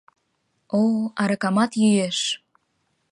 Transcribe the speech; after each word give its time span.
О-о, 0.79 1.01
аракамат 1.21 1.71
йӱэш! 1.81 2.19